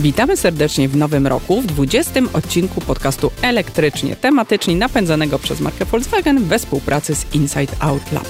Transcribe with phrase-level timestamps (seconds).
[0.00, 6.44] Witamy serdecznie w nowym roku, w 20 odcinku podcastu Elektrycznie tematycznie napędzanego przez markę Volkswagen
[6.44, 8.26] we współpracy z Inside Out Lab.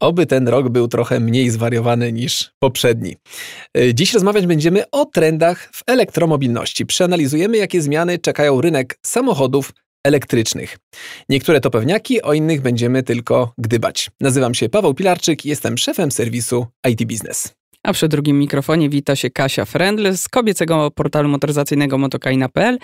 [0.00, 3.16] Oby ten rok był trochę mniej zwariowany niż poprzedni.
[3.76, 6.86] E, Dziś rozmawiać będziemy o trendach w elektromobilności.
[6.86, 9.72] Przeanalizujemy, jakie zmiany czekają rynek samochodów
[10.04, 10.78] elektrycznych.
[11.28, 14.10] Niektóre to pewniaki, o innych będziemy tylko gdybać.
[14.20, 17.54] Nazywam się Paweł Pilarczyk jestem szefem serwisu IT Business.
[17.82, 22.78] A przy drugim mikrofonie wita się Kasia Frendl z kobiecego portalu motoryzacyjnego motokaina.pl.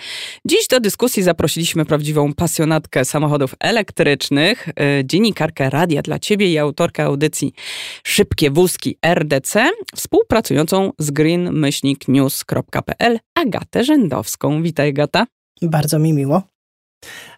[0.45, 4.73] Dziś do dyskusji zaprosiliśmy prawdziwą pasjonatkę samochodów elektrycznych, yy,
[5.05, 7.53] dziennikarkę Radia dla Ciebie i autorkę audycji
[8.03, 14.63] Szybkie Wózki RDC, współpracującą z green-news.pl Agatę Rzędowską.
[14.63, 15.25] Witaj Agata.
[15.61, 16.58] Bardzo mi miło.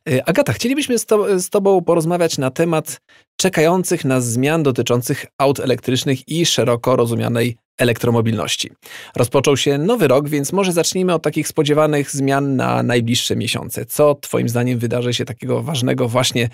[0.10, 3.02] E, Agata, chcielibyśmy z, to, z Tobą porozmawiać na temat
[3.38, 8.72] czekających nas zmian dotyczących aut elektrycznych i szeroko rozumianej elektromobilności.
[9.16, 13.86] Rozpoczął się nowy rok, więc może zacznijmy od takich spodziewanych zmian na najbliższe miesiące.
[13.86, 16.50] Co Twoim zdaniem wydarzy się takiego ważnego właśnie y,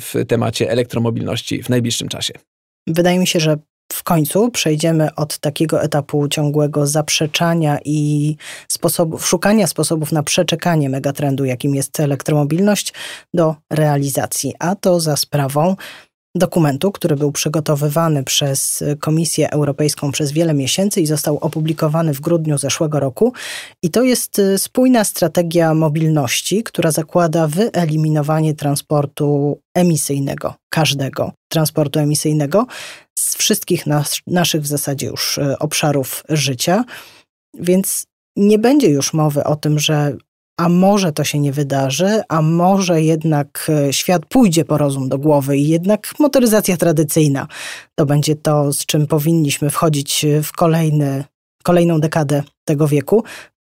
[0.00, 2.34] w temacie elektromobilności w najbliższym czasie?
[2.86, 3.56] Wydaje mi się, że
[3.92, 8.36] w końcu przejdziemy od takiego etapu ciągłego zaprzeczania i
[8.68, 12.94] sposobów, szukania sposobów na przeczekanie megatrendu, jakim jest elektromobilność,
[13.34, 15.76] do realizacji, a to za sprawą
[16.34, 22.58] dokumentu, który był przygotowywany przez Komisję Europejską przez wiele miesięcy i został opublikowany w grudniu
[22.58, 23.32] zeszłego roku.
[23.82, 32.66] I to jest y, spójna strategia mobilności, która zakłada wyeliminowanie transportu emisyjnego, każdego transportu emisyjnego
[33.18, 36.84] z wszystkich nas, naszych w zasadzie już y, obszarów życia.
[37.54, 40.16] Więc nie będzie już mowy o tym, że
[40.56, 45.18] a może to się nie wydarzy, a może jednak e, świat pójdzie po rozum do
[45.18, 47.46] głowy i jednak motoryzacja tradycyjna
[47.94, 51.24] to będzie to, z czym powinniśmy wchodzić w kolejny,
[51.62, 53.24] kolejną dekadę tego wieku.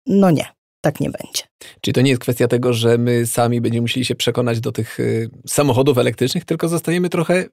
[0.06, 0.46] No nie,
[0.84, 1.42] tak nie będzie.
[1.80, 5.00] Czyli to nie jest kwestia tego, że my sami będziemy musieli się przekonać do tych
[5.00, 7.44] y, samochodów elektrycznych, tylko zostaniemy trochę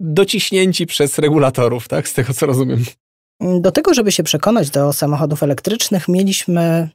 [0.00, 2.08] dociśnięci przez regulatorów, tak?
[2.08, 2.84] Z tego co rozumiem.
[3.60, 6.88] Do tego, żeby się przekonać do samochodów elektrycznych, mieliśmy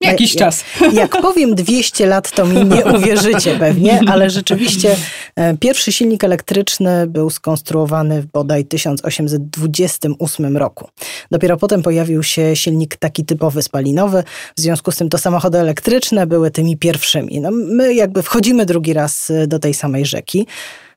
[0.00, 0.64] Jakiś czas.
[0.92, 4.96] Jak powiem 200 lat, to mi nie uwierzycie pewnie, ale rzeczywiście
[5.36, 10.88] e, pierwszy silnik elektryczny był skonstruowany w bodaj 1828 roku.
[11.30, 14.24] Dopiero potem pojawił się silnik taki typowy spalinowy,
[14.56, 17.40] w związku z tym to samochody elektryczne były tymi pierwszymi.
[17.40, 20.46] No, my jakby wchodzimy drugi raz e, do tej samej rzeki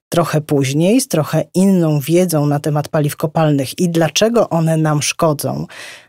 [0.10, 5.66] trochę później, z trochę inną wiedzą na temat paliw kopalnych i dlaczego one nam szkodzą
[5.66, 6.07] e,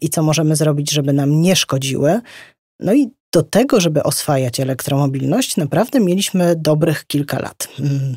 [0.00, 2.20] i co możemy zrobić, żeby nam nie szkodziły.
[2.80, 7.68] No i do tego, żeby oswajać elektromobilność, naprawdę mieliśmy dobrych kilka lat.
[7.80, 8.16] Mm.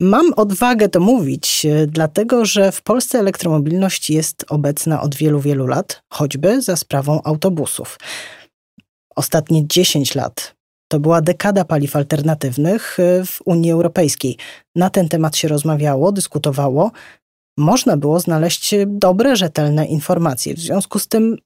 [0.00, 5.66] Mam odwagę to mówić, e, dlatego że w Polsce elektromobilność jest obecna od wielu, wielu
[5.66, 7.98] lat, choćby za sprawą autobusów.
[9.16, 10.56] Ostatnie 10 lat
[10.88, 14.36] to była dekada paliw alternatywnych y, w Unii Europejskiej.
[14.74, 16.90] Na ten temat się rozmawiało, dyskutowało.
[17.56, 20.54] Można było znaleźć dobre, rzetelne informacje.
[20.54, 21.36] W związku z tym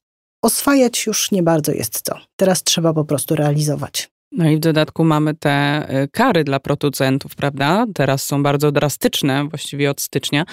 [0.43, 2.15] oswajać już nie bardzo jest co.
[2.35, 4.11] Teraz trzeba po prostu realizować.
[4.31, 7.85] No i w dodatku mamy te y, kary dla producentów, prawda?
[7.95, 10.45] Teraz są bardzo drastyczne, właściwie od stycznia.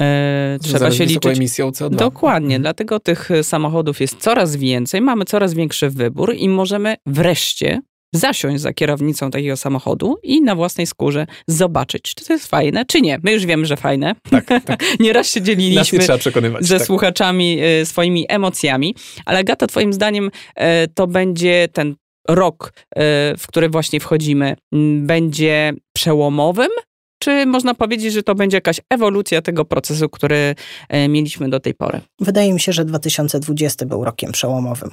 [0.00, 1.36] E, trzeba się liczyć.
[1.36, 1.96] emisją CO2.
[1.96, 2.62] Dokładnie, mhm.
[2.62, 7.80] dlatego tych samochodów jest coraz więcej, mamy coraz większy wybór i możemy wreszcie
[8.14, 13.00] zasiąść za kierownicą takiego samochodu i na własnej skórze zobaczyć, czy to jest fajne, czy
[13.00, 13.18] nie.
[13.22, 14.14] My już wiemy, że fajne.
[14.30, 14.82] Tak, tak.
[15.00, 15.98] Nieraz się dzieliliśmy
[16.60, 16.86] ze tak.
[16.86, 18.94] słuchaczami y, swoimi emocjami.
[19.26, 20.62] Ale Agata, twoim zdaniem y,
[20.94, 21.94] to będzie ten
[22.28, 23.00] rok, y,
[23.38, 24.56] w który właśnie wchodzimy,
[24.98, 26.70] będzie przełomowym
[27.24, 30.54] czy można powiedzieć, że to będzie jakaś ewolucja tego procesu, który
[30.88, 32.00] e, mieliśmy do tej pory?
[32.20, 34.90] Wydaje mi się, że 2020 był rokiem przełomowym.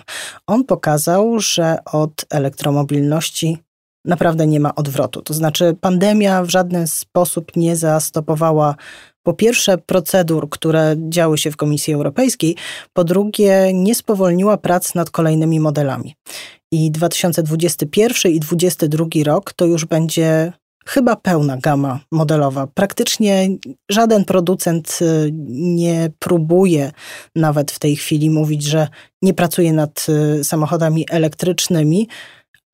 [0.47, 3.57] On pokazał, że od elektromobilności
[4.05, 5.21] naprawdę nie ma odwrotu.
[5.21, 8.75] To znaczy, pandemia w żaden sposób nie zastopowała
[9.23, 12.55] po pierwsze procedur, które działy się w Komisji Europejskiej,
[12.93, 16.15] po drugie nie spowolniła prac nad kolejnymi modelami.
[16.71, 20.53] I 2021 i 2022 rok to już będzie
[20.85, 22.67] chyba pełna gama modelowa.
[22.67, 23.49] Praktycznie
[23.91, 26.91] żaden producent y, nie próbuje
[27.35, 28.87] nawet w tej chwili mówić, że
[29.21, 30.05] nie pracuje nad
[30.39, 32.07] y, samochodami elektrycznymi.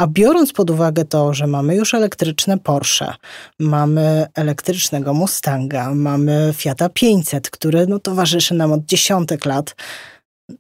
[0.02, 3.14] A biorąc pod uwagę to, że mamy już elektryczne Porsche,
[3.60, 9.76] mamy elektrycznego Mustanga, mamy Fiata 500, który no, towarzyszy nam od dziesiątek lat,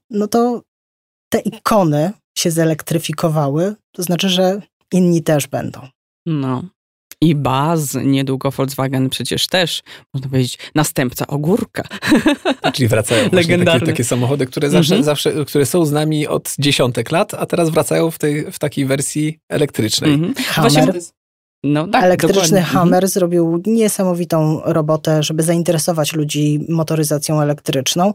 [0.09, 0.61] no to
[1.29, 4.61] te ikony się zelektryfikowały, to znaczy, że
[4.93, 5.87] inni też będą.
[6.25, 6.63] No,
[7.21, 9.83] I Baz, niedługo Volkswagen przecież też,
[10.13, 11.83] można powiedzieć, następca ogórka.
[12.73, 15.03] Czyli wracają takie, takie samochody, które zawsze, mhm.
[15.03, 18.85] zawsze, które są z nami od dziesiątek lat, a teraz wracają w, tej, w takiej
[18.85, 20.13] wersji elektrycznej.
[20.13, 20.33] Mhm.
[20.35, 20.99] Hammer.
[21.63, 22.61] No, tak, Elektryczny dokładnie.
[22.61, 23.09] Hammer mhm.
[23.09, 28.13] zrobił niesamowitą robotę, żeby zainteresować ludzi motoryzacją elektryczną,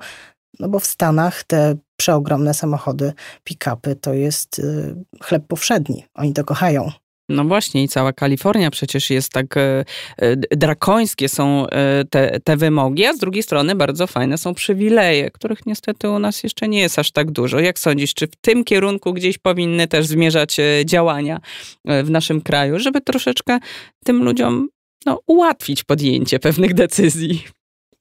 [0.61, 3.13] no bo w Stanach te przeogromne samochody,
[3.45, 6.05] pick-upy to jest y, chleb powszedni.
[6.15, 6.93] Oni to kochają.
[7.29, 9.85] No właśnie i cała Kalifornia przecież jest tak e,
[10.17, 15.31] e, drakońskie są e, te, te wymogi, a z drugiej strony bardzo fajne są przywileje,
[15.31, 17.61] których niestety u nas jeszcze nie jest aż tak dużo.
[17.61, 21.41] Jak sądzisz, czy w tym kierunku gdzieś powinny też zmierzać działania
[21.85, 23.59] w naszym kraju, żeby troszeczkę
[24.05, 24.69] tym ludziom
[25.07, 27.45] no, ułatwić podjęcie pewnych decyzji?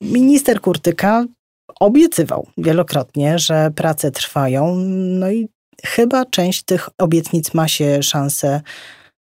[0.01, 1.25] Minister Kurtyka
[1.79, 4.75] obiecywał wielokrotnie, że prace trwają,
[5.19, 5.47] no i
[5.85, 8.61] chyba część tych obietnic ma się szansę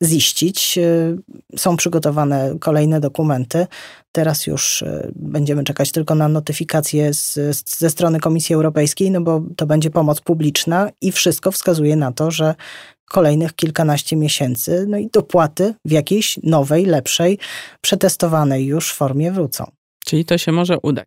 [0.02, 0.78] ziścić.
[0.78, 1.18] Y,
[1.56, 3.66] są przygotowane kolejne dokumenty.
[4.12, 7.38] Teraz już y, będziemy czekać tylko na notyfikację z,
[7.78, 12.30] ze strony Komisji Europejskiej, no bo to będzie pomoc publiczna i wszystko wskazuje na to,
[12.30, 12.54] że
[13.12, 17.38] kolejnych kilkanaście miesięcy, no i dopłaty w jakiejś nowej, lepszej,
[17.80, 19.70] przetestowanej już formie wrócą.
[20.04, 21.06] Czyli to się może udać.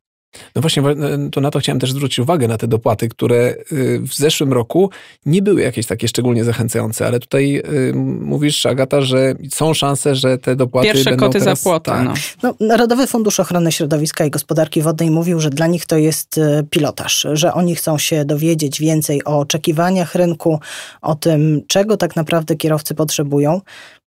[0.55, 3.99] No właśnie, e, to na to chciałem też zwrócić uwagę, na te dopłaty, które y,
[3.99, 4.89] w zeszłym roku
[5.25, 7.57] nie były jakieś takie szczególnie zachęcające, ale tutaj
[7.89, 11.59] y, mówisz, Agata, że są szanse, że te dopłaty Pierwsze będą koty teraz...
[11.61, 12.05] za płotę, tak.
[12.05, 12.13] no.
[12.43, 12.67] no.
[12.67, 17.27] Narodowy Fundusz Ochrony Środowiska i Gospodarki Wodnej mówił, że dla nich to jest y, pilotaż,
[17.33, 20.59] że oni chcą się dowiedzieć więcej o oczekiwaniach rynku,
[21.01, 23.61] o tym, czego tak naprawdę kierowcy potrzebują.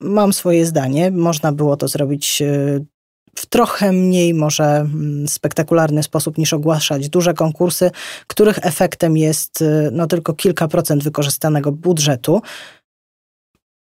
[0.01, 1.11] Mam swoje zdanie.
[1.11, 2.43] Można było to zrobić
[3.37, 7.91] w trochę mniej może mm, spektakularny sposób niż ogłaszać duże konkursy,
[8.27, 12.43] których efektem jest y, no, tylko kilka procent wykorzystanego budżetu.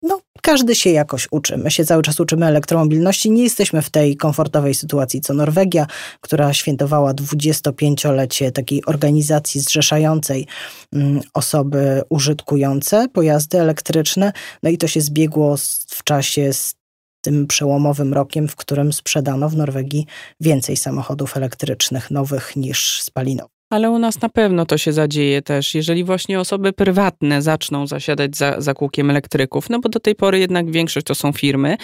[0.02, 1.56] No, każdy się jakoś uczy.
[1.56, 3.31] My się cały czas uczymy elektromobilności.
[3.31, 5.87] Nie jesteśmy w tej komfortowej sytuacji co Norwegia,
[6.20, 10.47] która świętowała 25-lecie takiej organizacji zrzeszającej
[10.93, 14.32] mm, osoby użytkujące pojazdy elektryczne.
[14.62, 15.56] No i to się zbiegło
[15.88, 16.79] w czasie z
[17.20, 20.06] tym przełomowym rokiem, w którym sprzedano w Norwegii
[20.40, 23.59] więcej samochodów elektrycznych nowych niż spalinowych.
[23.70, 28.37] Ale u nas na pewno to się zadzieje też, jeżeli właśnie osoby prywatne zaczną zasiadać
[28.37, 31.76] za, za kółkiem elektryków, no bo do tej pory jednak większość to są firmy,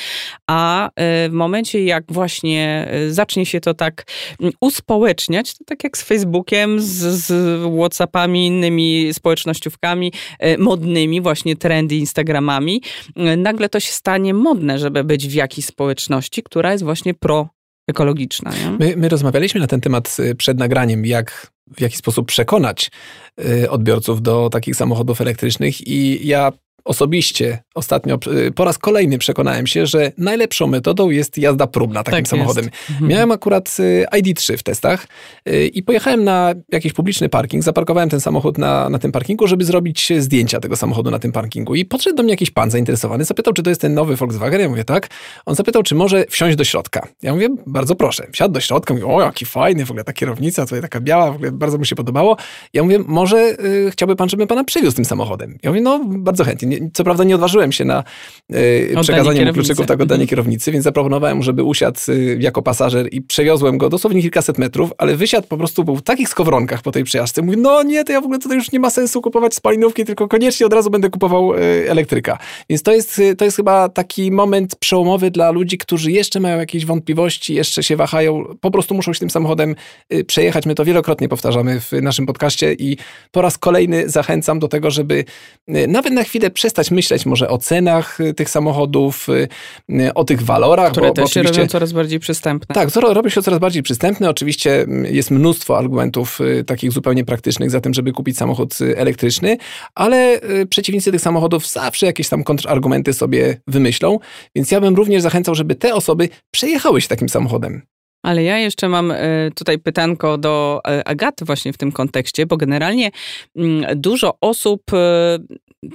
[0.47, 4.05] a e, w momencie jak właśnie e, zacznie się to tak
[4.41, 6.87] mm, uspołeczniać, to tak jak z Facebookiem, z,
[7.27, 12.83] z Whatsappami, innymi społecznościówkami e, modnymi, właśnie trendy, Instagramami,
[13.37, 17.49] nagle to się stanie modne, żeby być w jakiejś społeczności, która jest właśnie pro
[17.91, 18.53] ekologiczna.
[18.79, 22.91] My, my, rozmawialiśmy na ten temat przed nagraniem, jak w jaki sposób przekonać
[23.41, 26.53] y, odbiorców do takich samochodów elektrycznych i ja
[26.87, 32.19] osobiście ostatnio y, po raz kolejny przekonałem się, że najlepszą metodą jest jazda próbna takim
[32.19, 32.65] tak samochodem.
[32.91, 33.11] Mhm.
[33.11, 35.07] Miałem akurat y, ID3 w testach
[35.49, 39.65] y, i pojechałem na jakiś publiczny parking, zaparkowałem ten samochód na, na tym parkingu, żeby
[39.65, 41.75] zrobić zdjęcia tego samochodu na tym parkingu.
[41.75, 44.61] I podszedł do mnie jakiś pan zainteresowany, zapytał, czy to jest ten nowy Volkswagen.
[44.61, 45.09] Ja mówię, tak.
[45.47, 47.09] On zapytał, czy może wsiąść do środka.
[47.23, 48.27] Ja mówię, bardzo proszę.
[48.33, 51.35] Wsiadł do środka, mówię, o, jaki fajny, w ogóle ta kierownica, tutaj taka biała, w
[51.35, 52.37] ogóle bardzo mu się podobało.
[52.73, 55.59] Ja mówię, może y, chciałby pan, żeby pana przywiózł tym samochodem.
[55.63, 58.05] Ja mówię, no, bardzo chętnie co prawda nie odważyłem się na
[58.55, 60.29] y, przekazanie mu kluczyków, tak oddanie mhm.
[60.29, 65.17] kierownicy, więc zaproponowałem, żeby usiadł y, jako pasażer i przewiozłem go dosłownie kilkaset metrów, ale
[65.17, 67.43] wysiadł po prostu, był w takich skowronkach po tej przejażdżce.
[67.43, 70.29] Mówi, no nie, to ja w ogóle tutaj już nie ma sensu kupować spalinówki, tylko
[70.29, 71.59] koniecznie od razu będę kupował y,
[71.89, 72.39] elektryka.
[72.71, 76.87] Więc to jest, to jest chyba taki moment przełomowy dla ludzi, którzy jeszcze mają jakieś
[76.87, 79.75] wątpliwości, jeszcze się wahają, po prostu muszą się tym samochodem
[80.27, 80.67] przejechać.
[80.67, 82.97] My to wielokrotnie powtarzamy w naszym podcaście i
[83.33, 85.25] po raz kolejny zachęcam do tego, żeby
[85.89, 89.49] nawet na chwilę przestać myśleć może o cenach y, tych samochodów, y,
[89.91, 90.93] y, o tych walorach.
[90.93, 92.75] Które bo, też bo się robią coraz bardziej przystępne.
[92.75, 94.31] Tak, robi się coraz bardziej przystępne.
[94.31, 99.57] Oczywiście mm, jest mnóstwo argumentów takich zupełnie praktycznych za tym, żeby kupić samochód elektryczny,
[99.95, 104.19] ale przeciwnicy tych samochodów zawsze jakieś tam kontrargumenty sobie wymyślą,
[104.55, 107.83] więc ja bym również zachęcał, żeby te osoby przejechały się takim samochodem.
[108.23, 109.13] Ale ja jeszcze mam
[109.55, 113.11] tutaj pytanko do Agaty właśnie w tym kontekście, bo generalnie
[113.57, 114.83] mm, dużo osób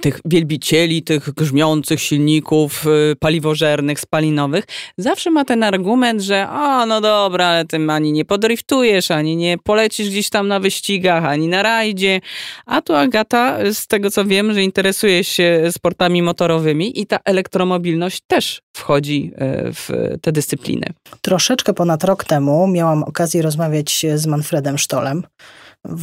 [0.00, 4.64] tych wielbicieli, tych grzmiących silników y, paliwożernych, spalinowych,
[4.98, 9.58] zawsze ma ten argument, że a no dobra, ale tym ani nie podriftujesz, ani nie
[9.58, 12.20] polecisz gdzieś tam na wyścigach, ani na rajdzie.
[12.66, 18.22] A tu Agata, z tego co wiem, że interesuje się sportami motorowymi i ta elektromobilność
[18.26, 19.88] też wchodzi y, w
[20.22, 20.86] tę dyscyplinę.
[21.22, 25.22] Troszeczkę ponad rok temu miałam okazję rozmawiać z Manfredem Sztolem.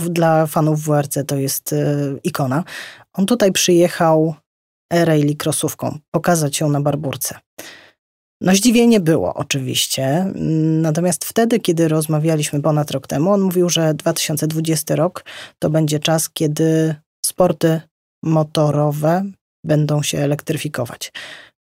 [0.09, 2.63] Dla fanów WRC to jest y, ikona.
[3.19, 4.35] On tutaj przyjechał
[4.93, 7.39] rally crossówką, pokazać ją na Barburce.
[8.41, 10.31] No zdziwienie było oczywiście,
[10.81, 15.25] natomiast wtedy, kiedy rozmawialiśmy ponad rok temu, on mówił, że 2020 rok
[15.59, 16.95] to będzie czas, kiedy
[17.25, 17.81] sporty
[18.23, 19.23] motorowe
[19.65, 21.11] będą się elektryfikować.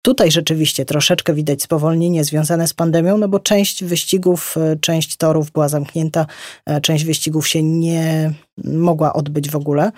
[0.02, 5.68] Tutaj rzeczywiście troszeczkę widać spowolnienie związane z pandemią, no bo część wyścigów, część torów była
[5.68, 6.26] zamknięta,
[6.82, 8.32] część wyścigów się nie
[8.64, 9.92] mogła odbyć w ogóle.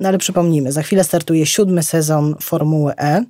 [0.00, 3.24] No ale przypomnijmy, za chwilę startuje siódmy sezon Formuły E.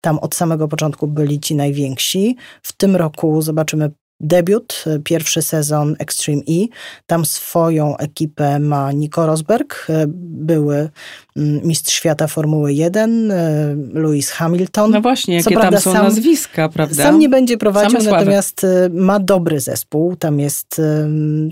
[0.00, 2.36] Tam od samego początku byli ci najwięksi.
[2.62, 6.66] W tym roku zobaczymy debiut, pierwszy sezon Extreme E.
[7.06, 10.90] Tam swoją ekipę ma Nico Rosberg, były
[11.36, 14.90] mm, mistrz świata Formuły 1, e, Lewis Hamilton.
[14.90, 17.02] No właśnie, jakie Co tam są sam, nazwiska, prawda?
[17.02, 20.16] Sam nie będzie prowadził, natomiast e, ma dobry zespół.
[20.16, 20.80] Tam, jest,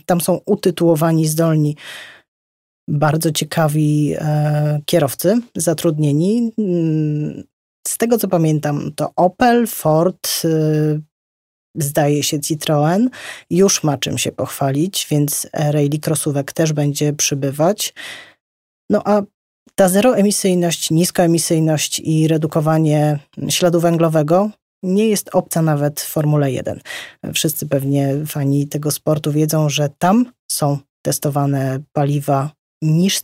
[0.06, 1.76] tam są utytułowani zdolni
[2.88, 4.17] bardzo ciekawi
[4.87, 6.53] kierowcy zatrudnieni.
[6.59, 7.45] Mm,
[7.87, 10.43] z tego co pamiętam, to Opel, Ford,
[11.75, 13.09] zdaje się Citroën,
[13.50, 17.95] już ma czym się pochwalić, więc rally crossówek też będzie przybywać.
[18.91, 19.23] No a
[19.75, 24.50] ta zeroemisyjność, niskoemisyjność i redukowanie śladu węglowego
[24.83, 26.81] nie jest obca nawet w Formule 1.
[27.35, 32.50] Wszyscy pewnie fani tego sportu wiedzą, że tam są testowane paliwa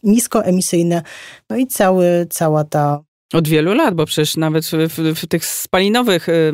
[0.03, 1.03] niskoemisyjne,
[1.51, 3.01] no i cały, cała ta
[3.33, 6.53] od wielu lat, bo przecież nawet w, w, w tych spalinowych y,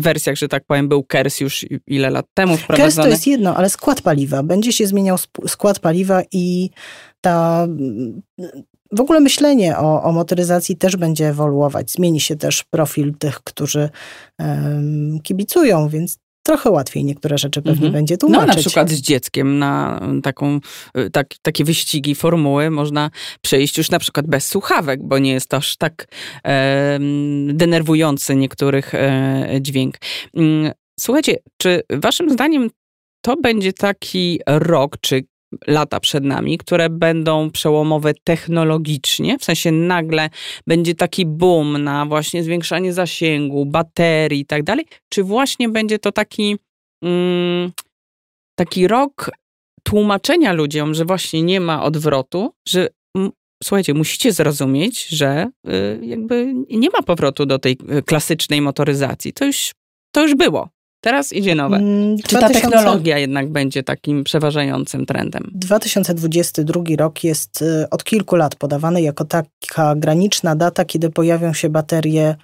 [0.00, 2.86] wersjach, że tak powiem, był KERS już ile lat temu wprowadzony.
[2.86, 4.42] KERS to jest jedno, ale skład paliwa.
[4.42, 6.70] Będzie się zmieniał skład paliwa i
[7.20, 7.66] ta
[8.92, 11.90] w ogóle myślenie o, o motoryzacji też będzie ewoluować.
[11.90, 13.90] Zmieni się też profil tych, którzy
[15.22, 17.92] kibicują, więc trochę łatwiej niektóre rzeczy pewnie mhm.
[17.92, 18.48] będzie tłumaczyć.
[18.48, 20.60] No na przykład z dzieckiem na taką,
[20.98, 23.10] y, tak, takie wyścigi, formuły można
[23.40, 26.06] przejść już na przykład bez słuchawek, bo nie jest to aż tak
[26.46, 26.98] e,
[27.46, 29.94] denerwujący niektórych e, dźwięk.
[30.34, 32.70] Mm, słuchajcie, czy waszym zdaniem
[33.20, 35.24] to będzie taki rok, czy
[35.66, 40.30] lata przed nami, które będą przełomowe technologicznie, w sensie nagle
[40.66, 46.12] będzie taki boom na właśnie zwiększanie zasięgu, baterii i tak dalej, czy właśnie będzie to
[46.12, 46.56] taki,
[47.04, 47.72] mm,
[48.58, 49.30] taki rok
[49.82, 52.88] tłumaczenia ludziom, że właśnie nie ma odwrotu, że
[53.64, 59.32] słuchajcie, musicie zrozumieć, że y, jakby nie ma powrotu do tej y, klasycznej motoryzacji.
[59.32, 59.72] To już,
[60.14, 60.68] to już było.
[61.04, 61.76] Teraz idzie nowe.
[61.76, 62.60] Mm, Czy 2000...
[62.60, 65.50] ta technologia jednak będzie takim przeważającym trendem?
[65.54, 71.68] 2022 rok jest y, od kilku lat podawany jako taka graniczna data, kiedy pojawią się
[71.68, 72.36] baterie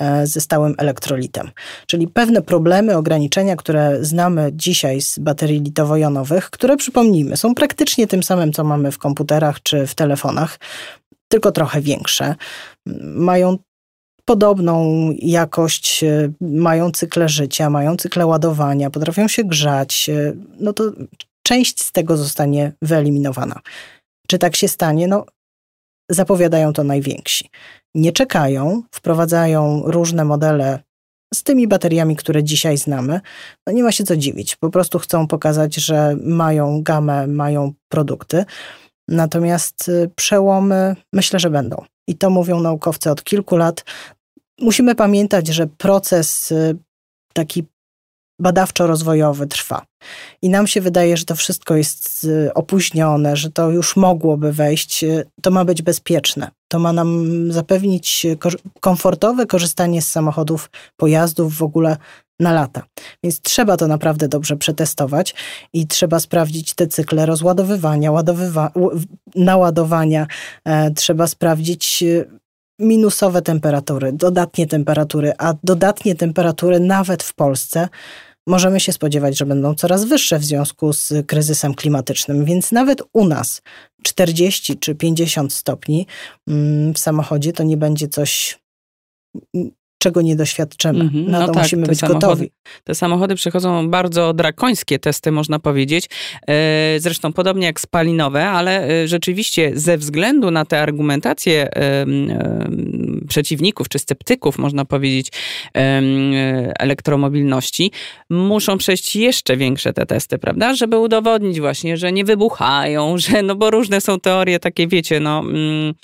[0.00, 1.50] e, ze stałym elektrolitem.
[1.86, 8.22] Czyli pewne problemy, ograniczenia, które znamy dzisiaj z baterii litowo-jonowych, które przypomnijmy, są praktycznie tym
[8.22, 10.58] samym, co mamy w komputerach czy w telefonach,
[11.28, 12.34] tylko trochę większe.
[13.02, 13.58] Mają
[14.24, 20.92] podobną jakość, e, mają cykle życia, mają cykle ładowania, potrafią się grzać, e, no to
[21.42, 23.60] część z tego zostanie wyeliminowana.
[24.26, 25.08] Czy tak się stanie?
[25.08, 25.26] No,
[26.10, 27.48] zapowiadają to najwięksi.
[27.94, 30.78] Nie czekają, wprowadzają różne modele
[31.34, 33.20] z tymi bateriami, które dzisiaj znamy.
[33.66, 34.56] No nie ma się co dziwić.
[34.56, 38.44] Po prostu chcą pokazać, że mają gamę, mają produkty.
[39.08, 41.84] Natomiast e, przełomy myślę, że będą.
[42.08, 43.84] I to mówią naukowcy od kilku lat.
[44.60, 46.76] Musimy pamiętać, że proces y,
[47.32, 47.64] taki
[48.42, 49.82] badawczo-rozwojowy trwa.
[50.42, 55.04] I nam się wydaje, że to wszystko jest y, opóźnione, że to już mogłoby wejść.
[55.04, 56.50] Y, to ma być bezpieczne.
[56.68, 58.26] To ma nam zapewnić
[58.80, 61.96] komfortowe korzystanie z samochodów, pojazdów w ogóle
[62.42, 62.82] na lata.
[63.24, 65.34] Więc trzeba to naprawdę dobrze przetestować
[65.72, 68.72] i trzeba sprawdzić te cykle rozładowywania, ładowywa
[69.34, 70.26] naładowania.
[70.64, 72.04] E, trzeba sprawdzić
[72.78, 77.88] minusowe temperatury, dodatnie temperatury, a dodatnie temperatury nawet w Polsce
[78.46, 82.44] możemy się spodziewać, że będą coraz wyższe w związku z kryzysem klimatycznym.
[82.44, 83.62] Więc nawet u nas
[84.02, 86.06] 40 czy 50 stopni
[86.48, 88.58] mm, w samochodzie to nie będzie coś
[90.02, 91.10] czego nie doświadczymy.
[91.28, 92.50] Na no to tak, musimy być gotowi.
[92.84, 96.08] Te samochody przechodzą bardzo drakońskie testy, można powiedzieć.
[96.48, 101.68] E, zresztą podobnie jak spalinowe, ale e, rzeczywiście ze względu na te argumentacje
[103.28, 105.28] przeciwników czy sceptyków, można powiedzieć,
[106.78, 107.90] elektromobilności,
[108.30, 110.74] muszą przejść jeszcze większe te testy, prawda?
[110.74, 115.38] Żeby udowodnić właśnie, że nie wybuchają, że, no bo różne są teorie takie, wiecie, no,
[115.38, 115.94] mm,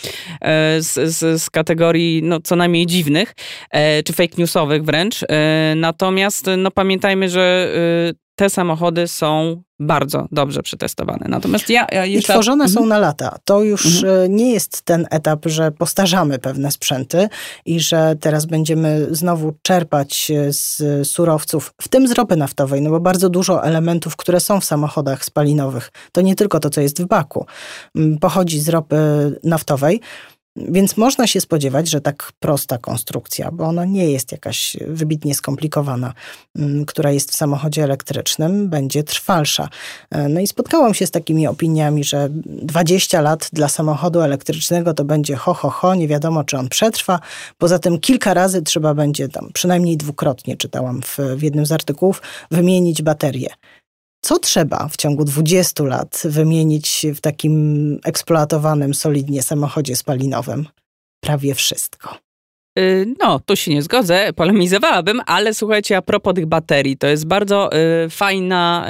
[0.40, 3.34] e, z, z, z kategorii no, co najmniej dziwnych,
[4.04, 5.24] czy fake newsowych wręcz.
[5.76, 7.72] Natomiast no, pamiętajmy, że
[8.38, 11.26] te samochody są bardzo dobrze przetestowane.
[11.28, 12.32] Natomiast ja, ja jeszcze...
[12.32, 12.70] I tworzone mhm.
[12.70, 13.36] są na lata.
[13.44, 14.24] To już mhm.
[14.24, 17.28] E, nie jest ten etap, że postarzamy pewne sprzęty
[17.66, 22.90] i że teraz będziemy znowu czerpać e, z surowców, w tym z ropy naftowej, no
[22.90, 27.02] bo bardzo dużo elementów, które są w samochodach spalinowych, to nie tylko to, co jest
[27.02, 27.46] w baku,
[28.20, 28.96] pochodzi z ropy
[29.44, 30.00] naftowej.
[30.68, 36.12] Więc można się spodziewać, że tak prosta konstrukcja, bo ona nie jest jakaś wybitnie skomplikowana,
[36.56, 39.68] mm, która jest w samochodzie elektrycznym, będzie trwalsza.
[40.10, 45.04] E, no i spotkałam się z takimi opiniami, że 20 lat dla samochodu elektrycznego to
[45.04, 47.20] będzie ho, ho, ho, nie wiadomo, czy on przetrwa.
[47.58, 52.22] Poza tym kilka razy trzeba będzie tam, przynajmniej dwukrotnie czytałam w, w jednym z artykułów,
[52.50, 53.48] wymienić baterię.
[54.20, 60.66] Co trzeba w ciągu 20 lat wymienić w takim eksploatowanym solidnie samochodzie spalinowym?
[61.20, 62.27] Prawie wszystko.
[62.78, 67.26] Y, no, tu się nie zgodzę, polemizowałabym, ale słuchajcie, a propos tych baterii, to jest
[67.26, 67.70] bardzo
[68.06, 68.88] y, fajna,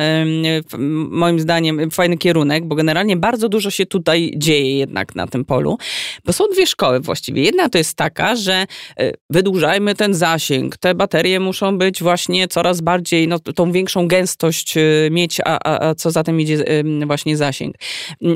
[0.78, 0.78] y,
[1.10, 5.78] moim zdaniem, fajny kierunek, bo generalnie bardzo dużo się tutaj dzieje jednak na tym polu,
[6.24, 7.42] bo są dwie szkoły właściwie.
[7.42, 8.66] Jedna to jest taka, że
[9.00, 14.76] y, wydłużajmy ten zasięg, te baterie muszą być właśnie coraz bardziej, no, tą większą gęstość
[14.76, 16.64] y, mieć, a, a, a co za tym idzie
[17.06, 17.74] właśnie zasięg.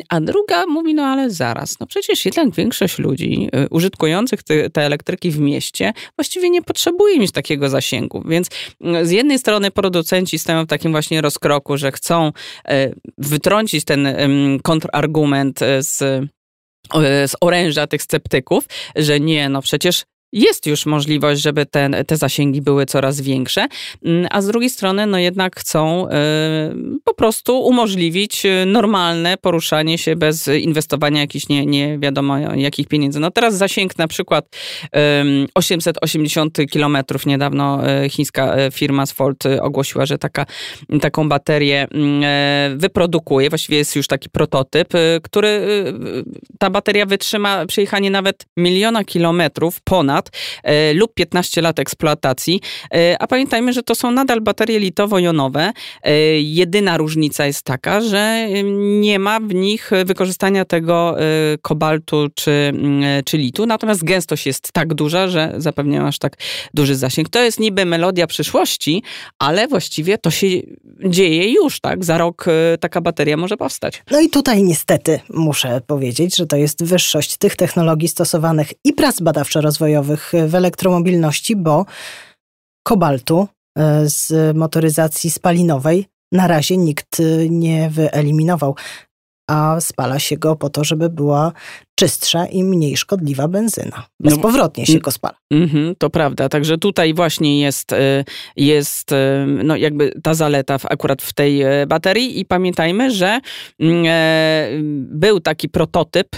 [0.08, 4.82] A druga mówi, no ale zaraz, no przecież jednak większość ludzi y, użytkujących te, te
[4.82, 8.22] elektryki w mieście właściwie nie potrzebuje mieć takiego zasięgu.
[8.26, 8.48] Więc
[8.80, 12.32] mm, z jednej strony producenci stoją w takim właśnie rozkroku, że chcą
[12.68, 14.08] e, wytrącić ten
[14.62, 18.64] kontrargument e, z e, z oręża tych sceptyków,
[18.96, 23.66] że nie, no przecież jest już możliwość, żeby te, te zasięgi były coraz większe,
[24.04, 26.10] mm, a z drugiej strony no jednak chcą y,
[27.04, 33.20] po prostu umożliwić y, normalne poruszanie się bez inwestowania jakichś nie, nie wiadomo jakich pieniędzy.
[33.20, 34.46] No teraz zasięg na przykład
[35.54, 40.46] 880 kilometrów niedawno y, chińska firma Sfold ogłosiła, że taka,
[41.00, 44.88] taką baterię mm, wyprodukuje, właściwie jest już taki prototyp,
[45.22, 45.62] który
[46.58, 50.30] ta bateria wytrzyma przejechanie nawet miliona kilometrów ponad lat
[50.62, 52.60] e, lub 15 lat eksploatacji.
[52.94, 55.72] E, a pamiętajmy, że to są nadal baterie litowo-jonowe.
[56.02, 58.48] E, jedyna różnica jest taka, że
[59.00, 61.16] nie ma w nich wykorzystania tego
[61.62, 66.36] kobaltu czy, mm, czy litu, natomiast gęstość jest tak duża, że zapewniają aż tak
[66.74, 67.28] duży zasięg.
[67.28, 69.02] To jest niby melodia przyszłości,
[69.38, 70.46] ale właściwie to się
[71.04, 72.04] dzieje już, tak?
[72.04, 72.46] Za rok
[72.80, 74.02] taka bateria może powstać.
[74.10, 79.20] No i tutaj niestety muszę powiedzieć, że to jest wyższość tych technologii stosowanych i prac
[79.20, 81.86] badawczo-rozwojowych, w elektromobilności, bo
[82.86, 83.48] kobaltu
[83.78, 88.76] e, z motoryzacji spalinowej na razie nikt e, nie wyeliminował,
[89.50, 91.52] a spala się go po to, żeby była
[91.94, 94.06] czystsza i mniej szkodliwa benzyna.
[94.20, 95.34] No Bezpowrotnie no, się go spala.
[95.52, 98.24] Mm, to prawda, także tutaj właśnie jest, y,
[98.56, 99.16] jest y,
[99.64, 103.40] no jakby ta zaleta w, akurat w tej y, baterii i pamiętajmy, że
[103.80, 106.28] mm, e, był taki prototyp,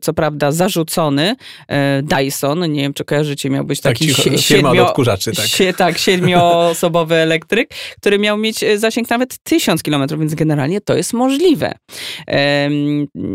[0.00, 1.36] co prawda zarzucony,
[1.68, 5.46] e, Dyson, nie wiem czy kojarzycie, miał być taki tak, cicho, siedmio, odkurzaczy, tak.
[5.46, 11.12] Sie, tak, siedmioosobowy elektryk, który miał mieć zasięg nawet tysiąc kilometrów, więc generalnie to jest
[11.12, 11.74] możliwe.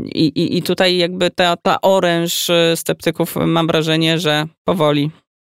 [0.05, 5.11] I, i, i tutaj jakby ta ta oręż y, sceptyków mam wrażenie, że powoli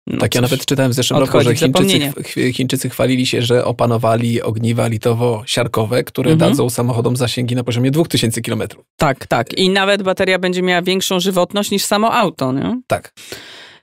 [0.06, 2.12] no tak, ja nawet czytałem w zeszłym roku, że Chińczycy,
[2.52, 6.50] Chińczycy chwalili się, że opanowali ogniwa litowo-siarkowe, które mhm.
[6.50, 8.62] dadzą samochodom zasięgi na poziomie 2000 km.
[8.96, 9.58] Tak, tak.
[9.58, 12.80] I nawet bateria będzie miała większą żywotność niż samo auto, nie?
[12.86, 13.12] Tak.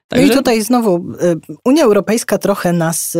[0.07, 0.27] Także...
[0.27, 3.19] No i tutaj znowu y, Unia Europejska trochę nas y,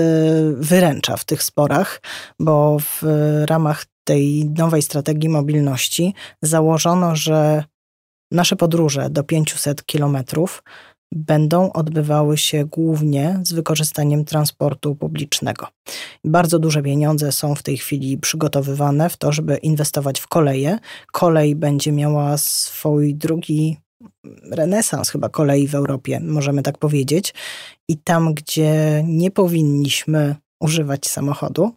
[0.58, 2.02] wyręcza w tych sporach,
[2.40, 3.04] bo w
[3.46, 7.64] ramach tej nowej strategii mobilności założono, że
[8.32, 10.64] Nasze podróże do 500 kilometrów
[11.12, 15.68] będą odbywały się głównie z wykorzystaniem transportu publicznego.
[16.24, 20.80] Bardzo duże pieniądze są w tej chwili przygotowywane w to, żeby inwestować w koleje.
[21.12, 23.78] Kolej będzie miała swój drugi
[24.52, 27.34] renesans chyba kolei w Europie, możemy tak powiedzieć.
[27.90, 31.72] I tam, gdzie nie powinniśmy używać samochodu,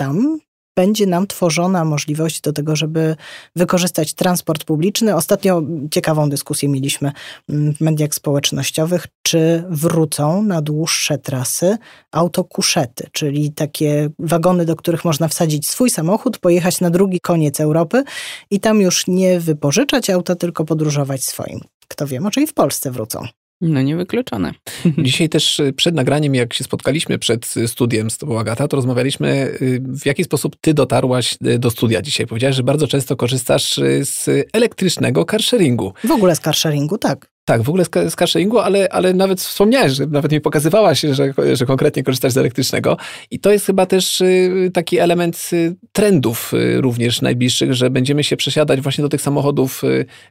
[0.00, 0.38] tam
[0.76, 3.16] będzie nam tworzona możliwość do tego, żeby
[3.56, 5.14] wykorzystać transport publiczny.
[5.14, 7.12] Ostatnio ciekawą dyskusję mieliśmy
[7.48, 11.78] mm, w mediach społecznościowych, czy wrócą na dłuższe trasy
[12.12, 18.04] autokuszety, czyli takie wagony, do których można wsadzić swój samochód, pojechać na drugi koniec Europy
[18.50, 21.60] i tam już nie wypożyczać auta, tylko podróżować swoim.
[21.88, 23.26] Kto wie, może i w Polsce wrócą.
[23.60, 24.54] No niewykluczone.
[24.98, 28.76] Dzisiaj też y, przed nagraniem, jak się spotkaliśmy przed y, studiem z Tobą, Agata, to
[28.76, 29.28] rozmawialiśmy,
[29.62, 32.26] y, w jaki sposób Ty dotarłaś do studia dzisiaj.
[32.26, 35.92] Powiedziałaś, że bardzo często korzystasz z elektrycznego carsharingu.
[36.04, 37.35] W ogóle z carsharingu, tak.
[37.48, 41.32] Tak, w ogóle z, z carsharingu, ale, ale nawet wspomniałeś, że nawet mi pokazywałaś, że,
[41.52, 42.96] że konkretnie korzystasz z elektrycznego.
[43.30, 48.24] I to jest chyba też y, taki element y, trendów y, również najbliższych, że będziemy
[48.24, 49.82] się przesiadać właśnie do tych samochodów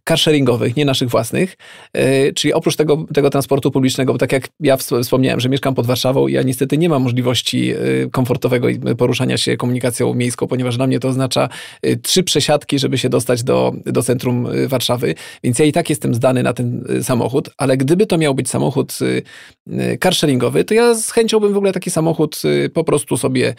[0.09, 1.57] carsharingowych, nie naszych własnych.
[2.35, 6.27] Czyli oprócz tego, tego transportu publicznego, bo tak jak ja wspomniałem, że mieszkam pod Warszawą,
[6.27, 7.73] ja niestety nie mam możliwości
[8.11, 11.49] komfortowego poruszania się komunikacją miejską, ponieważ dla mnie to oznacza
[12.01, 15.15] trzy przesiadki, żeby się dostać do, do centrum Warszawy.
[15.43, 18.97] Więc ja i tak jestem zdany na ten samochód, ale gdyby to miał być samochód
[19.01, 19.23] y,
[19.67, 23.55] y, carsharingowy, to ja z chęcią bym w ogóle taki samochód y, po prostu sobie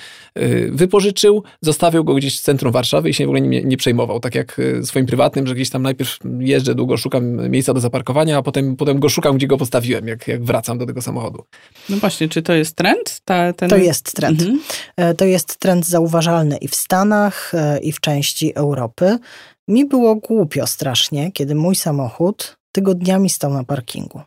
[0.68, 4.20] wypożyczył, zostawił go gdzieś w centrum Warszawy i się w ogóle nie, nie przejmował.
[4.20, 8.42] Tak jak swoim prywatnym, że gdzieś tam najpierw jeżdżę długo, szukam miejsca do zaparkowania, a
[8.42, 11.44] potem, potem go szukam, gdzie go postawiłem, jak, jak wracam do tego samochodu.
[11.88, 13.20] No właśnie, czy to jest trend?
[13.24, 13.68] Ta, ten...
[13.68, 14.42] To jest trend.
[14.42, 14.60] Mhm.
[14.96, 19.18] E, to jest trend zauważalny i w Stanach, e, i w części Europy.
[19.68, 24.20] Mi było głupio strasznie, kiedy mój samochód tygodniami stał na parkingu.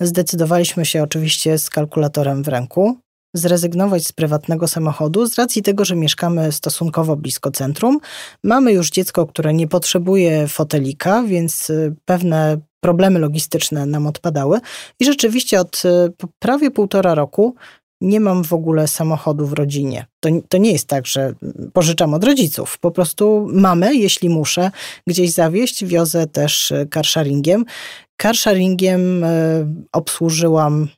[0.00, 2.96] Zdecydowaliśmy się oczywiście z kalkulatorem w ręku
[3.34, 7.98] zrezygnować z prywatnego samochodu z racji tego, że mieszkamy stosunkowo blisko centrum.
[8.44, 14.60] Mamy już dziecko, które nie potrzebuje fotelika, więc y, pewne problemy logistyczne nam odpadały.
[15.00, 15.88] I rzeczywiście od y,
[16.38, 17.54] prawie półtora roku
[18.04, 20.06] nie mam w ogóle samochodu w rodzinie.
[20.20, 21.34] To, to nie jest tak, że
[21.72, 22.78] pożyczam od rodziców.
[22.78, 24.70] Po prostu mamy, jeśli muszę
[25.06, 27.64] gdzieś zawieźć, wiozę też e, carsharingiem.
[28.22, 29.28] Carsharingiem e,
[29.92, 30.88] obsłużyłam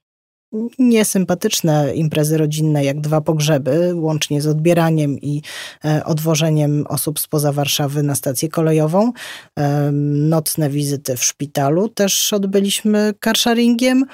[0.78, 5.42] niesympatyczne imprezy rodzinne, jak dwa pogrzeby, łącznie z odbieraniem i
[5.84, 9.12] e, odwożeniem osób spoza Warszawy na stację kolejową.
[10.12, 14.04] Nocne wizyty w szpitalu też odbyliśmy carsharingiem.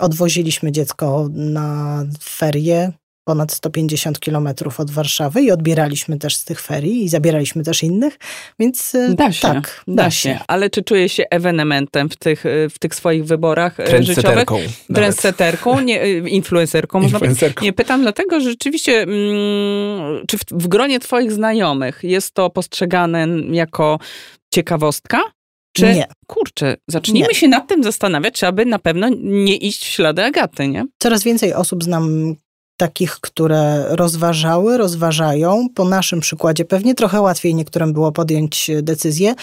[0.00, 2.92] Odwoziliśmy dziecko na ferie
[3.28, 8.18] ponad 150 kilometrów od Warszawy i odbieraliśmy też z tych ferii i zabieraliśmy też innych,
[8.58, 10.20] więc e, da się, tak, da, da się.
[10.20, 10.38] się.
[10.46, 14.46] Ale czy czuje się ewenementem w tych, e, w tych swoich wyborach e, życiowych?
[14.94, 15.80] Trendseterką.
[15.80, 17.02] nie, influencerką.
[17.02, 17.64] influencerką.
[17.64, 23.26] Nie, pytam dlatego, że rzeczywiście mm, czy w, w gronie twoich znajomych jest to postrzegane
[23.50, 23.98] jako
[24.54, 25.20] ciekawostka?
[25.72, 26.06] Czy, nie.
[26.26, 27.34] kurczę, zacznijmy nie.
[27.34, 30.84] się nad tym zastanawiać, czy aby na pewno nie iść w ślady Agaty, nie?
[30.98, 32.36] Coraz więcej osób znam,
[32.78, 35.66] takich, które rozważały, rozważają.
[35.74, 39.34] Po naszym przykładzie pewnie trochę łatwiej niektórym było podjąć decyzję.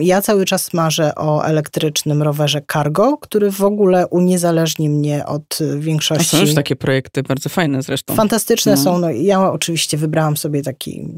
[0.00, 6.36] Ja cały czas marzę o elektrycznym rowerze cargo, który w ogóle uniezależni mnie od większości.
[6.36, 8.14] A są już takie projekty bardzo fajne zresztą.
[8.14, 8.82] Fantastyczne no.
[8.82, 8.98] są.
[8.98, 11.08] No, ja oczywiście wybrałam sobie taki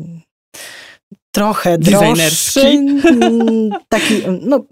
[1.30, 2.84] trochę droższy,
[3.88, 4.64] taki, no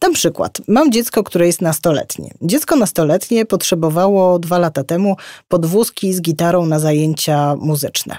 [0.00, 0.60] Dam przykład.
[0.68, 2.30] Mam dziecko, które jest nastoletnie.
[2.42, 5.16] Dziecko nastoletnie potrzebowało dwa lata temu
[5.48, 8.18] podwózki z gitarą na zajęcia muzyczne.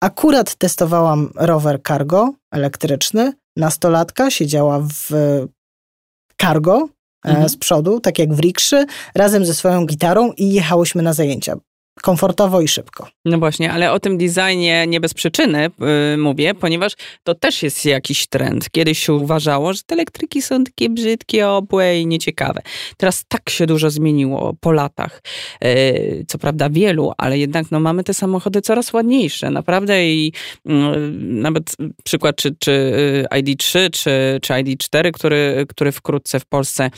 [0.00, 3.32] Akurat testowałam rower cargo elektryczny.
[3.56, 5.10] Nastolatka siedziała w
[6.40, 6.88] cargo
[7.26, 7.48] e, mhm.
[7.48, 11.56] z przodu, tak jak w rikszy, razem ze swoją gitarą i jechałyśmy na zajęcia
[12.04, 13.08] komfortowo i szybko.
[13.24, 17.84] No właśnie, ale o tym designie nie bez przyczyny yy, mówię, ponieważ to też jest
[17.84, 18.70] jakiś trend.
[18.70, 22.60] Kiedyś się uważało, że te elektryki są takie brzydkie, obłe i nieciekawe.
[22.96, 25.22] Teraz tak się dużo zmieniło po latach.
[25.62, 30.32] Yy, co prawda wielu, ale jednak no, mamy te samochody coraz ładniejsze, naprawdę i
[30.64, 30.74] yy,
[31.20, 32.72] nawet przykład czy, czy
[33.32, 36.90] y, ID3, czy, czy ID4, który, który wkrótce w Polsce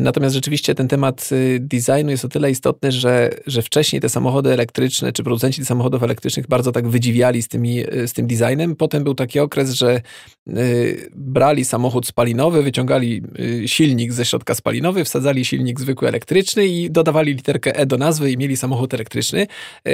[0.00, 4.52] natomiast rzeczywiście ten temat y, designu jest o tyle istotny, że, że wcześniej te samochody
[4.52, 8.76] elektryczne, czy producenci samochodów elektrycznych bardzo tak wydziwiali z, tymi, y, z tym designem.
[8.76, 10.00] Potem był taki okres, że
[10.48, 13.22] y, brali samochód spalinowy, wyciągali
[13.66, 18.36] silnik ze środka spalinowy, wsadzali silnik zwykły elektryczny i dodawali literkę E do nazwy i
[18.36, 19.46] mieli samochód elektryczny.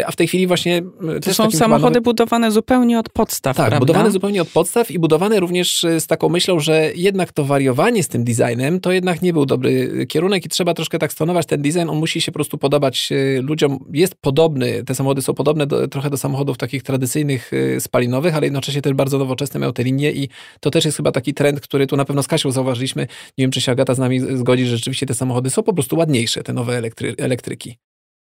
[0.07, 0.83] A w tej chwili właśnie...
[1.23, 3.79] To są samochody budowane zupełnie od podstaw, Tak, prawda?
[3.79, 8.09] budowane zupełnie od podstaw i budowane również z taką myślą, że jednak to wariowanie z
[8.09, 9.74] tym designem to jednak nie był dobry
[10.09, 11.89] kierunek i trzeba troszkę tak stonować ten design.
[11.89, 13.79] On musi się po prostu podobać e, ludziom.
[13.93, 18.47] Jest podobny, te samochody są podobne do, trochę do samochodów takich tradycyjnych e, spalinowych, ale
[18.47, 20.29] jednocześnie też bardzo nowoczesne miał te linie i
[20.61, 23.03] to też jest chyba taki trend, który tu na pewno z Kasią zauważyliśmy.
[23.39, 25.97] Nie wiem, czy się Agata z nami zgodzi, że rzeczywiście te samochody są po prostu
[25.97, 27.79] ładniejsze, te nowe elektry, elektryki.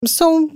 [0.06, 0.48] Są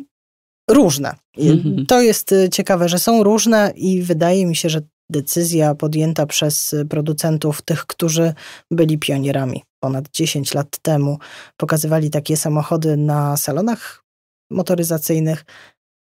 [0.71, 1.15] różne.
[1.39, 1.87] Mhm.
[1.87, 4.81] To jest ciekawe, że są różne i wydaje mi się, że
[5.15, 8.35] decyzja podjęta przez producentów, tych, którzy
[8.71, 11.19] byli pionierami ponad 10 lat temu,
[11.57, 14.05] pokazywali takie samochody na salonach
[14.51, 15.45] motoryzacyjnych,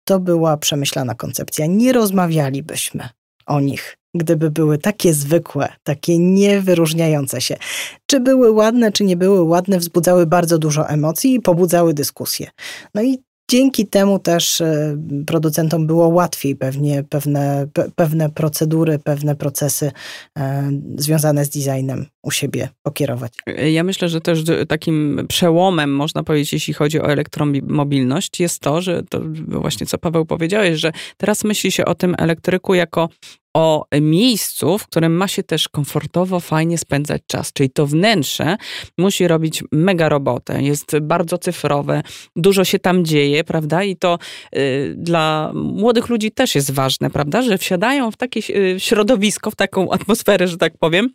[0.08, 1.66] to była przemyślana koncepcja.
[1.66, 3.10] Nie rozmawialibyśmy
[3.46, 7.58] o nich, gdyby były takie zwykłe, takie niewyróżniające się.
[8.06, 12.48] Czy były ładne, czy nie były ładne, wzbudzały bardzo dużo emocji i pobudzały dyskusję.
[12.96, 19.92] No i dzięki temu też e, producentom było łatwiej pewnie pewne, pewne procedury, pewne procesy
[20.38, 23.34] e, związane z designem u siebie pokierować.
[23.72, 29.04] Ja myślę, że też takim przełomem, można powiedzieć, jeśli chodzi o elektromobilność, jest to, że
[29.10, 33.10] to właśnie co Paweł powiedziałeś, że teraz myśli się o tym elektryku jako
[33.54, 37.54] o miejscu, w którym ma się też komfortowo, fajnie spędzać czas.
[37.54, 38.58] Czyli to wnętrze
[38.98, 42.04] musi robić mega robotę, jest bardzo cyfrowe,
[42.36, 43.84] dużo się tam dzieje, prawda?
[43.84, 44.20] I to
[44.56, 47.42] y, dla młodych ludzi też jest ważne, prawda?
[47.42, 51.10] Że wsiadają w takie y, środowisko, w taką atmosferę, że tak powiem,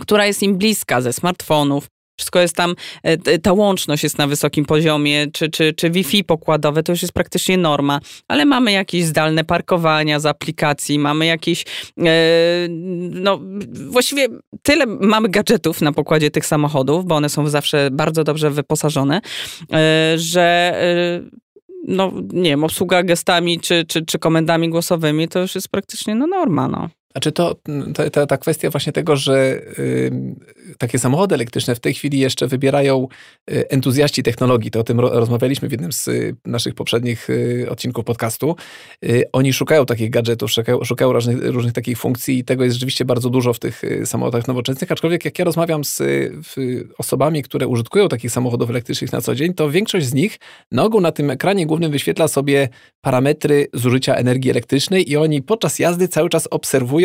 [0.00, 1.86] która jest im bliska ze smartfonów,
[2.20, 6.82] wszystko jest tam, e, ta łączność jest na wysokim poziomie, czy, czy, czy Wi-Fi pokładowe,
[6.82, 11.64] to już jest praktycznie norma, ale mamy jakieś zdalne parkowania z aplikacji, mamy jakieś,
[11.98, 12.04] e,
[13.10, 13.40] no
[13.90, 14.26] właściwie
[14.62, 19.20] tyle mamy gadżetów na pokładzie tych samochodów, bo one są zawsze bardzo dobrze wyposażone,
[19.72, 20.50] e, że
[21.88, 26.26] no nie wiem, obsługa gestami czy, czy, czy komendami głosowymi to już jest praktycznie no
[26.26, 26.88] norma, no.
[27.12, 27.56] Znaczy to,
[27.94, 30.10] ta, ta, ta kwestia właśnie tego, że y,
[30.78, 33.08] takie samochody elektryczne w tej chwili jeszcze wybierają
[33.50, 37.66] y, entuzjaści technologii, to o tym ro, rozmawialiśmy w jednym z y, naszych poprzednich y,
[37.70, 38.56] odcinków podcastu.
[39.04, 43.04] Y, oni szukają takich gadżetów, szukają, szukają różnych, różnych, takich funkcji i tego jest rzeczywiście
[43.04, 46.02] bardzo dużo w tych samochodach nowoczesnych, aczkolwiek jak ja rozmawiam z
[46.98, 50.38] osobami, które użytkują takich samochodów elektrycznych na co dzień, to większość z nich
[50.72, 52.68] na ogół na tym ekranie głównym wyświetla sobie
[53.00, 56.99] parametry zużycia energii elektrycznej i oni podczas jazdy cały czas obserwują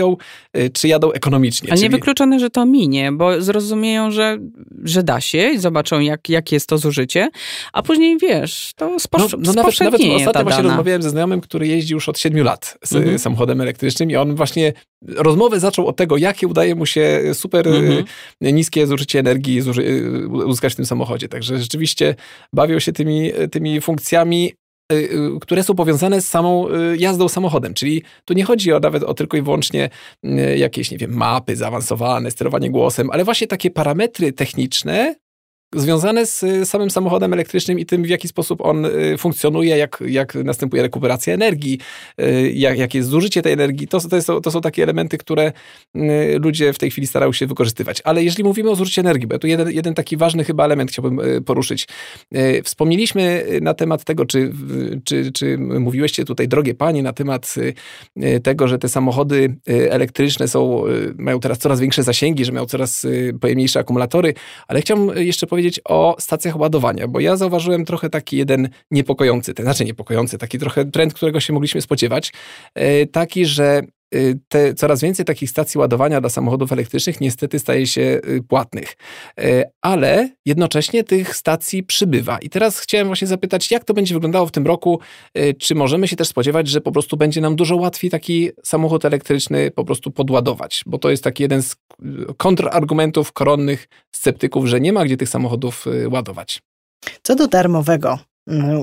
[0.57, 1.69] Y, czy jadą ekonomicznie.
[1.69, 1.89] Ale czyli...
[1.89, 4.37] niewykluczone, że to minie, bo zrozumieją, że,
[4.83, 7.29] że da się i zobaczą, jak, jak jest to zużycie,
[7.73, 11.67] a później wiesz, to sposz, no, no nawet, nawet ostatnio właśnie rozmawiałem ze znajomym, który
[11.67, 13.19] jeździ już od 7 lat z mhm.
[13.19, 14.73] samochodem elektrycznym i on właśnie
[15.07, 18.05] rozmowę zaczął od tego, jakie udaje mu się super y, mhm.
[18.41, 21.29] niskie zużycie energii y, uzyskać w tym samochodzie.
[21.29, 22.15] Także rzeczywiście
[22.53, 24.53] bawią się tymi, tymi funkcjami
[25.41, 27.73] które są powiązane z samą y, jazdą samochodem.
[27.73, 29.89] Czyli tu nie chodzi o nawet o tylko i wyłącznie
[30.55, 35.15] jakieś, nie wiem, mapy zaawansowane, sterowanie głosem, ale właśnie takie parametry techniczne,
[35.75, 40.03] związane z y, samym samochodem elektrycznym i tym, w jaki sposób on y, funkcjonuje, jak,
[40.07, 41.79] jak następuje rekuperacja energii,
[42.21, 43.87] y, jak, jakie jest zużycie tej energii.
[43.87, 45.51] To, to, jest, to są takie elementy, które
[46.39, 48.01] ludzie w tej chwili starają się wykorzystywać.
[48.03, 51.43] Ale jeżeli mówimy o zużyciu energii, bo tu jeden, jeden taki ważny chyba element chciałbym
[51.45, 51.87] poruszyć.
[52.63, 54.51] Wspomnieliśmy na temat tego, czy,
[55.03, 57.55] czy, czy mówiłyście tutaj, drogie panie, na temat
[58.43, 60.83] tego, że te samochody elektryczne są,
[61.17, 63.07] mają teraz coraz większe zasięgi, że mają coraz
[63.41, 64.33] pojemniejsze akumulatory,
[64.67, 69.53] ale chciałbym jeszcze powiedzieć, powiedzieć o stacjach ładowania, bo ja zauważyłem trochę taki jeden niepokojący,
[69.53, 72.33] ten znaczy niepokojący, taki trochę trend, którego się mogliśmy spodziewać,
[72.73, 73.81] e, taki, że
[74.47, 78.95] te, coraz więcej takich stacji ładowania dla samochodów elektrycznych niestety staje się e, płatnych.
[79.81, 82.37] Ale jednocześnie tych stacji przybywa.
[82.37, 84.99] I teraz chciałem właśnie zapytać, jak to będzie wyglądało w tym roku?
[85.59, 89.71] Czy możemy się też spodziewać, że po prostu będzie nam dużo łatwiej taki samochód elektryczny
[89.71, 90.83] po prostu podładować?
[90.85, 91.75] Bo to jest taki jeden z
[92.37, 96.61] kontrargumentów koronnych sceptyków, że nie ma gdzie tych samochodów y, ładować.
[97.23, 98.19] Co do darmowego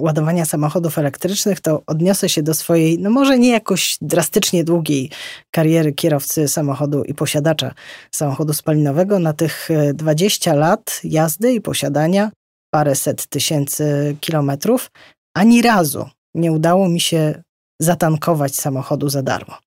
[0.00, 5.10] ładowania samochodów elektrycznych, to odniosę się do swojej, no może nie jakoś drastycznie długiej
[5.50, 7.74] kariery kierowcy samochodu i posiadacza
[8.10, 9.18] samochodu spalinowego.
[9.18, 12.30] Na tych 20 y, lat jazdy i posiadania,
[12.70, 14.90] paręset tysięcy kilometrów,
[15.36, 17.42] ani razu nie udało mi się
[17.80, 19.58] zatankować samochodu za darmo.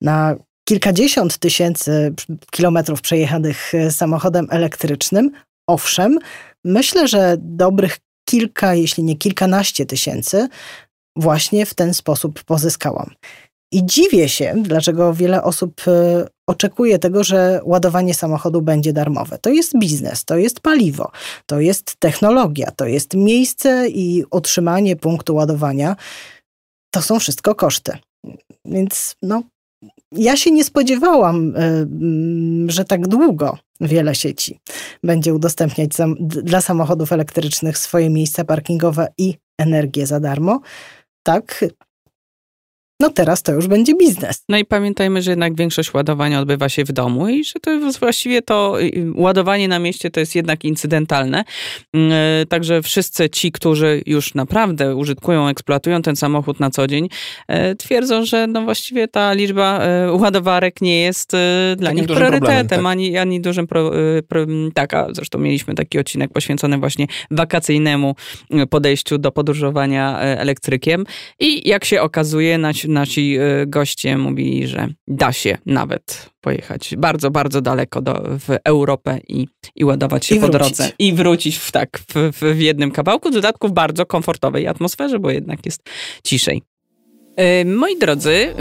[0.00, 0.36] Na
[0.68, 2.14] kilkadziesiąt tysięcy
[2.50, 5.30] kilometrów przejechanych e, samochodem elektrycznym,
[5.68, 6.18] owszem,
[6.64, 10.48] myślę, że dobrych kilka, jeśli nie kilkanaście tysięcy
[11.16, 13.10] właśnie w ten sposób pozyskałam.
[13.72, 19.38] I dziwię się, dlaczego wiele osób e, oczekuje tego, że ładowanie samochodu będzie darmowe.
[19.38, 21.10] To jest biznes, to jest paliwo,
[21.46, 25.96] to jest technologia, to jest miejsce i utrzymanie punktu ładowania.
[26.90, 27.98] To są wszystko koszty.
[28.64, 29.42] Więc no,
[30.12, 34.60] ja się nie spodziewałam, mm, że tak długo wiele sieci
[35.02, 40.60] będzie udostępniać dla samochodów elektrycznych swoje miejsca parkingowe i energię za darmo.
[41.22, 41.64] Tak,
[43.00, 44.44] no teraz to już będzie biznes.
[44.48, 48.42] No i pamiętajmy, że jednak większość ładowania odbywa się w domu i że to właściwie
[48.42, 48.76] to
[49.14, 51.44] ładowanie na mieście to jest jednak incydentalne.
[51.94, 57.08] Mm, y, także wszyscy ci, którzy już naprawdę użytkują, eksploatują ten samochód na co dzień,
[57.72, 59.80] y, twierdzą, że no właściwie ta liczba
[60.12, 61.32] ładowarek nie jest
[61.76, 62.86] dla Takim nich priorytetem, tak.
[62.86, 63.90] ani, ani dużym pro,
[64.28, 68.14] pro, tak, a zresztą mieliśmy taki odcinek poświęcony właśnie wakacyjnemu
[68.70, 71.04] podejściu do podróżowania elektrykiem
[71.40, 77.30] i jak się okazuje, na nasi e, goście mówili, że da się nawet pojechać bardzo,
[77.30, 79.46] bardzo daleko do, w Europę i,
[79.76, 80.76] i ładować się I po wrócić.
[80.76, 80.92] drodze.
[80.98, 85.18] I wrócić w, tak, w, w, w jednym kawałku, w dodatku w bardzo komfortowej atmosferze,
[85.18, 85.82] bo jednak jest
[86.24, 86.62] ciszej.
[87.38, 88.54] E, Moi drodzy, e,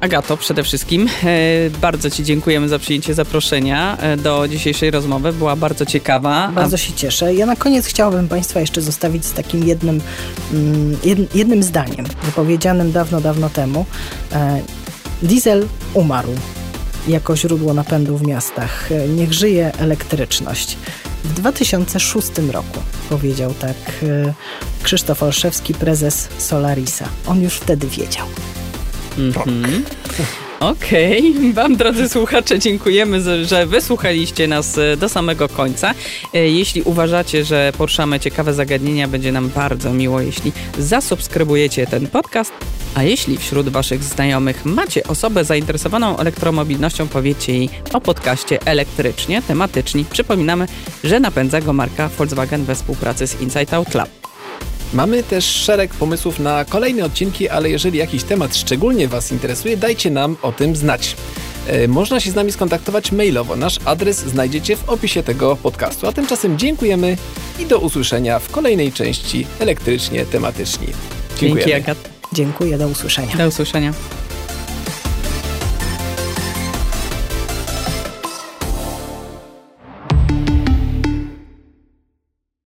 [0.00, 5.32] Agato przede wszystkim, e, bardzo Ci dziękujemy za przyjęcie zaproszenia do dzisiejszej rozmowy.
[5.32, 6.52] Była bardzo ciekawa.
[6.54, 7.34] Bardzo się cieszę.
[7.34, 10.00] Ja na koniec chciałabym Państwa jeszcze zostawić z takim jednym,
[10.52, 13.86] mm, jed- jednym zdaniem, wypowiedzianym dawno, dawno temu.
[15.22, 16.28] Diesel umarł
[17.08, 18.88] jako źródło napędu w miastach.
[19.16, 20.76] Niech żyje elektryczność.
[21.24, 24.34] W 2006 roku powiedział tak e,
[24.82, 27.08] Krzysztof Olszewski, prezes Solarisa.
[27.26, 28.26] On już wtedy wiedział.
[29.18, 29.84] Mhm.
[30.60, 35.94] Okej, Wam drodzy słuchacze, dziękujemy, że wysłuchaliście nas e, do samego końca.
[36.34, 42.52] E, Jeśli uważacie, że poruszamy ciekawe zagadnienia, będzie nam bardzo miło, jeśli zasubskrybujecie ten podcast.
[42.94, 50.04] A jeśli wśród Waszych znajomych macie osobę zainteresowaną elektromobilnością, powiedzcie jej o podcaście elektrycznie, tematyczni.
[50.04, 50.66] Przypominamy,
[51.04, 54.08] że napędza go marka Volkswagen we współpracy z Inside Out Lab.
[54.94, 60.10] Mamy też szereg pomysłów na kolejne odcinki, ale jeżeli jakiś temat szczególnie Was interesuje, dajcie
[60.10, 61.16] nam o tym znać.
[61.66, 63.56] E, Można się z nami skontaktować mailowo.
[63.56, 66.06] Nasz adres znajdziecie w opisie tego podcastu.
[66.06, 67.16] A tymczasem dziękujemy
[67.58, 70.86] i do usłyszenia w kolejnej części elektrycznie tematyczni.
[70.86, 71.84] Dzięki, Dziękujemy.
[71.84, 72.11] Agat.
[72.32, 73.36] Dziękuję, do usłyszenia.
[73.36, 73.92] Do usłyszenia.